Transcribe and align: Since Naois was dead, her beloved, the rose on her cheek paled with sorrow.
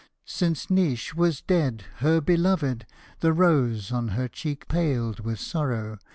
Since 0.25 0.71
Naois 0.71 1.13
was 1.13 1.41
dead, 1.43 1.83
her 1.97 2.19
beloved, 2.21 2.87
the 3.19 3.33
rose 3.33 3.91
on 3.91 4.07
her 4.17 4.27
cheek 4.27 4.67
paled 4.67 5.19
with 5.19 5.39
sorrow. 5.39 5.99